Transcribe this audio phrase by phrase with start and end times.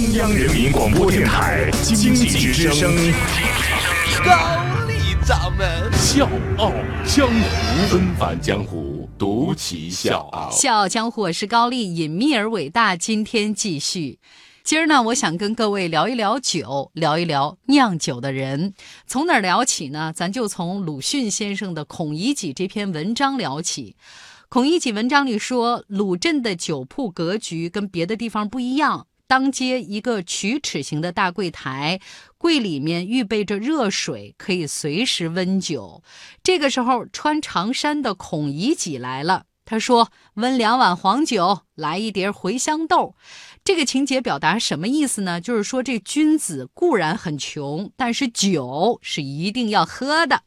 [0.00, 2.90] 中央人民广播电台经济之声，
[4.24, 4.32] 高
[4.88, 6.26] 丽掌门笑
[6.56, 6.72] 傲
[7.04, 10.50] 江湖，纷返江湖，独骑笑傲。
[10.50, 12.96] 笑傲江湖，我是高丽，隐秘而伟大。
[12.96, 14.18] 今天继续，
[14.64, 18.72] 今儿呢，我想跟各位聊一聊酒，聊一聊酿酒的人。
[19.06, 20.14] 从哪儿聊起呢？
[20.16, 23.96] 咱就从鲁迅先生的《孔乙己》这篇文章聊起。
[24.48, 29.08] 《孔乙己》文章里说，鲁镇的酒铺格局跟别的地方不一样。
[29.30, 32.00] 当街一个曲尺形的大柜台，
[32.36, 36.02] 柜里面预备着热水，可以随时温酒。
[36.42, 43.14] 这个时候，穿长衫的孔乙己来了，他说：“温两碗黄酒，来一碟茴香豆。”
[43.62, 45.40] 这个情节表达什么意思呢？
[45.40, 50.42] 就是说，这君子固然很穷，但是酒是一定要喝的。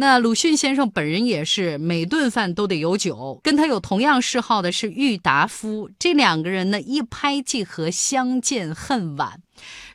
[0.00, 9.42] 那鲁迅先生本人也是每顿饭都得有酒，跟他有同样嗜好的是郁达夫，这两个人呢一拍即合，相见恨晚。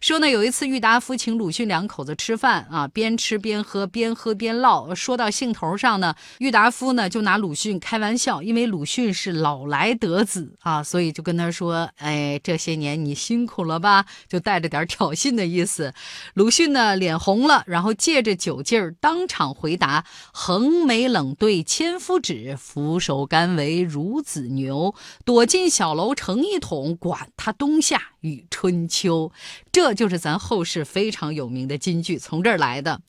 [0.02, 4.94] 说呢，有一次郁达夫请鲁迅两口子吃饭啊，边吃边喝，边喝边唠。
[4.94, 15.94] 说到兴头上呢，郁达夫呢就拿鲁迅开玩笑，因为鲁迅是老来得子啊，所以就跟他说：“哎，这些年你辛苦了吧？”就带着点挑衅的意思。
[16.34, 24.94] 鲁迅呢脸红了，然后借着酒劲儿当场回答：“横眉冷对千夫指，俯首甘为孺子牛。
[25.24, 29.32] 躲进小楼成一统，管他冬夏与春秋。”
[29.72, 33.02] 这就是咱后世非常有名的金句，从这儿来的。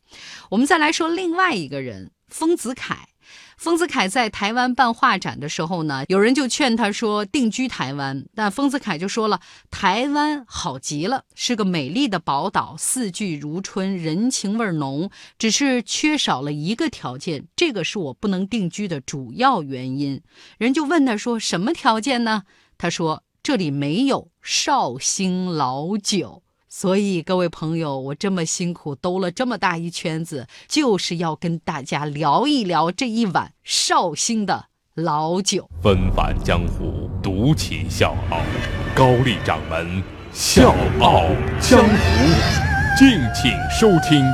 [0.50, 3.08] 我们再来说另外一个人，丰子恺。
[3.56, 20.20] 丰子恺在台湾办画展的时候呢，有人就劝他说定居台湾，但丰子恺就说了：“台湾好极了，是个美丽的宝岛，四季如春，人情味浓，只是缺少了一个条件，这个是我不能定居的主要原因。”
[20.58, 22.42] 人就问他说：“什么条件呢？”
[22.76, 23.22] 他说。
[23.44, 35.68] 这里没有绍兴老酒，所以各位朋友，我这么辛苦兜了这么大一圈子，就是要跟大家聊一聊这一碗绍兴的老酒。
[35.82, 38.40] 纷繁江湖，独起笑傲，
[38.94, 41.26] 高丽掌门笑傲
[41.60, 41.94] 江湖，
[42.98, 44.24] 敬请收听。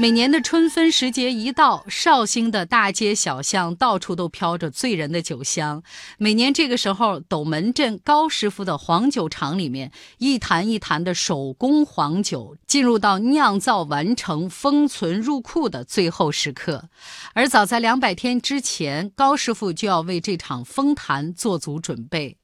[0.00, 5.82] 每年的春分时节一到，绍兴的大街小巷到处都飘着醉人的酒香。
[6.18, 16.88] 每年这个时候，斗门镇高师傅的黄酒厂里面，一坛一坛的手工黄酒进入到酿造完成、封存入库的最后时刻。
[17.32, 22.36] 而早在两百天之前，高师傅就要为这场封坛做足准备。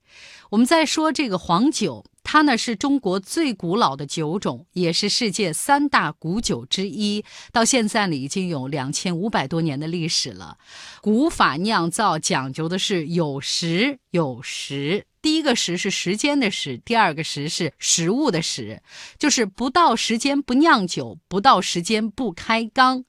[0.50, 2.04] 我们再说这个黄酒。
[2.34, 7.24] 它呢是中国最古老的酒种，也是世界三大古酒之一。
[7.52, 10.58] 到现在呢，已经有两千五百多年的历史了。
[11.00, 18.82] 古法酿造讲究的是有时有时，第一个时是时间的时，第二个时是食物的时，
[19.16, 23.04] 就是不到时间不酿酒，不到时间不开缸。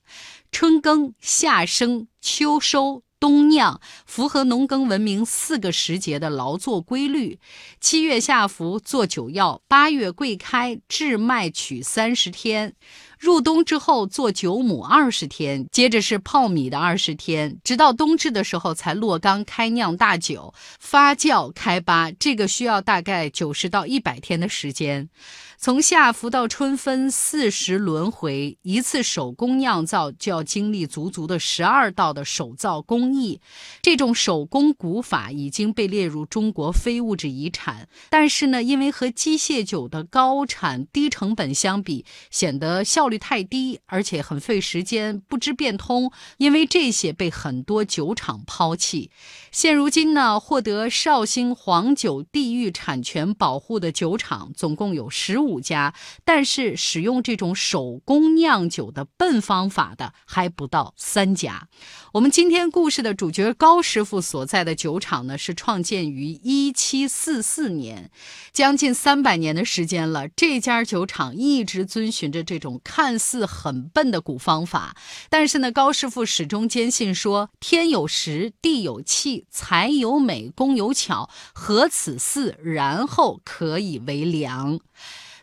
[0.51, 3.01] 春耕、夏生、秋收。
[3.19, 7.39] 冬酿符合农耕文明四个时节的劳作规律，
[7.79, 12.75] 七月下伏做酒药，八月桂开制麦曲三十天，
[13.19, 25.09] 入冬之后做酒母二十天，接着是泡米的二十天，直到冬至的时候才落缸开酿大酒，发酵开八，这个需要大概九十到一百天的时间。
[25.57, 33.39] 从夏伏到春分，四时轮回，一次手工酿造就要经历足足的十二道的手造工艺。
[33.81, 46.11] 这种手工古法已经被列入中国非物质遗产，但是呢，因为和机械酒的高产低成本相比，显得效效率太低，而且很费时间，不知变通。
[46.38, 49.11] 因为这些被很多酒厂抛弃。
[49.55, 55.95] 现如今呢，获得绍兴黄酒地域产权保护的酒厂总共有十五家，
[56.25, 61.69] 但是使用这种手工酿酒的笨方法的还不到三家。
[62.11, 68.11] 我们今天故事的主角高师傅所在的酒厂呢，是创建于一七四四年，
[68.51, 70.28] 将近三百年的时间了。
[70.28, 74.97] 这家酒厂一直遵循着这种看似很笨的古方法，
[75.29, 79.44] 但是呢，高师傅始终坚信说：天有时，地有气。
[79.49, 84.79] 才有美，工有巧，合此四，然后可以为良。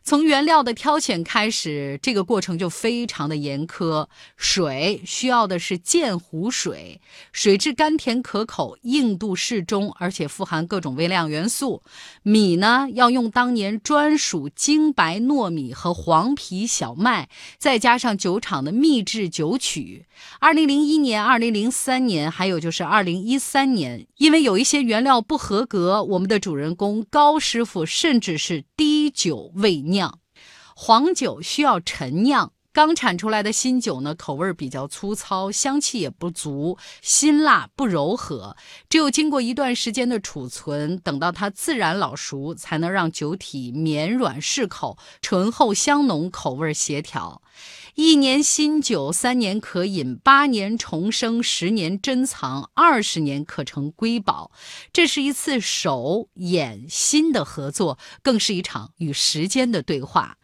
[0.04, 4.06] 从原料的挑选开始，这个过程就非常的严苛。
[4.36, 7.00] 水需要的是鉴湖水，
[7.30, 11.82] 水质甘甜可口，硬度适中，而且富含各种微量元素。
[12.22, 20.06] 米呢，要用当年专属精白糯米和黄皮小麦，再加上酒厂的秘制酒曲。
[20.40, 30.20] 二零零一年、二零零三年，还有就是二零一三年，因为有一些原料不合格，我们的主人公高师傅甚至是低滴酒未酿。
[30.76, 38.56] 黄酒需要陈酿，刚产出来的新酒呢，口味比较粗糙，香气也不足，辛辣不柔和。
[38.88, 47.42] 只有经过一段时间的储存，等到它自然老熟，才能让酒体绵软适口，醇厚香浓，口味协调。
[47.94, 54.50] 一年新酒，三年可饮，八年重生，十年珍藏，二十年可成瑰宝。
[54.94, 60.38] 这是一次手眼心的合作，更是一场与时间的对话。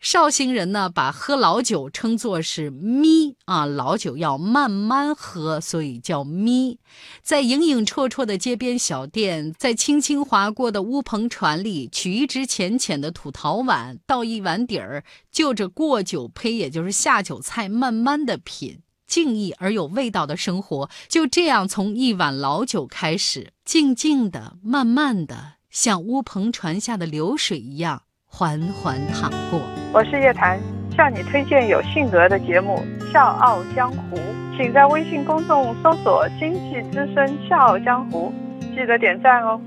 [0.00, 6.78] 绍兴人呢，把喝老酒称作是“咪”啊，老酒要慢慢喝，所以叫“咪”。
[7.20, 15.02] 在影影绰绰的街边小店，在轻轻划过的乌篷船里，取一只浅浅的土陶碗，倒一碗底儿，
[15.32, 28.02] 就着过酒胚，也就是下酒菜，慢慢的品，静谧而有味道的生活，就这样从一碗老酒开始，静静的、慢慢的，像乌篷船下的流水一样。
[28.30, 29.60] 缓缓淌过。
[29.92, 30.60] 我是叶檀，
[30.94, 32.80] 向你推荐有性格的节目
[33.12, 34.16] 《笑傲江湖》，
[34.56, 38.32] 请在微信公众搜索“经济之声笑傲江湖”，
[38.76, 39.60] 记得点赞哦。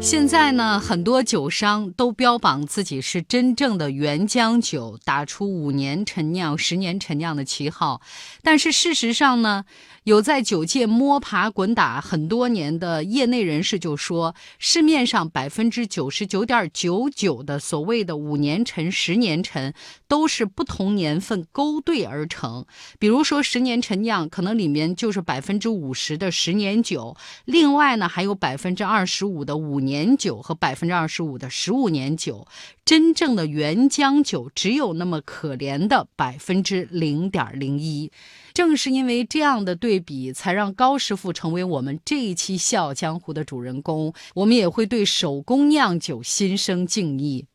[0.00, 8.00] 现在呢，很多酒商都标榜自己是真正的原浆酒，打出五年陈酿、十年陈酿的旗号。
[8.42, 9.64] 但是事实上呢，
[10.04, 19.74] 有在酒界摸爬滚打很多年的业内人士就说，市面上百分之九十九点九九的所谓的五年陈、十年陈，
[20.06, 22.64] 都是不同年份勾兑而成。
[23.00, 29.80] 比如说十年陈酿，可能里面就是百分之五十的十年酒，另外呢还有百分之二十五的五。
[29.80, 32.46] 年年酒和百分之二十五的十五年酒，
[32.84, 38.12] 真正的原浆酒只有那么可怜的百分之零点零一。
[38.52, 44.12] 正是因为这样的对比，才让高师傅成为我们这一期《笑傲江湖》的主人公。
[44.34, 47.46] 我们也会对手工酿酒心生敬意。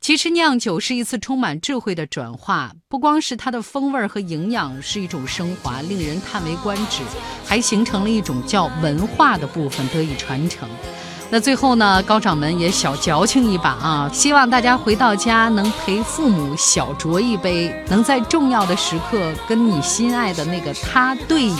[0.00, 7.04] 其实酿酒是一次充满智慧的转化，不光是它的风味和营养是一种升华，令人叹为观止，
[7.46, 10.68] 还形成了一种叫文化的部分得以传承。
[11.34, 21.56] 那最后呢，高掌门也小矫情一把啊，希望大家回到家能陪父母小酌一杯，能在重要的时刻跟你心爱的那个他对饮。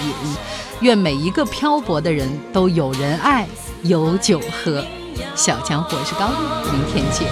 [0.81, 3.49] 愿每一个漂泊的人都有人爱，
[3.85, 4.85] 有酒喝。
[5.35, 6.35] 小江湖是高丽，
[6.71, 7.27] 明天见。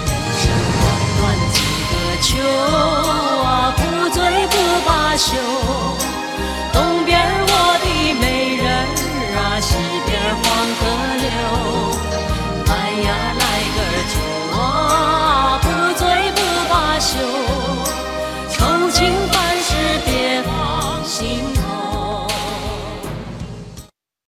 [6.73, 7.40] 东边。